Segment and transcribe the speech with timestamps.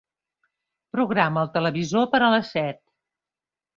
[0.95, 2.81] Programa el televisor per a les set.